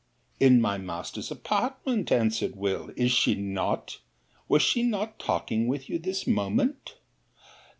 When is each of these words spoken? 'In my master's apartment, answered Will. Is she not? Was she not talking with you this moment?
'In 0.39 0.59
my 0.59 0.79
master's 0.79 1.29
apartment, 1.29 2.11
answered 2.11 2.55
Will. 2.55 2.89
Is 2.95 3.11
she 3.11 3.35
not? 3.35 3.99
Was 4.47 4.63
she 4.63 4.81
not 4.81 5.19
talking 5.19 5.67
with 5.67 5.91
you 5.91 5.99
this 5.99 6.25
moment? 6.25 6.95